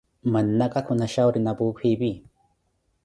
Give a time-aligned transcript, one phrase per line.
[0.35, 2.11] Mannaka khuna xhauri na puukhu epi?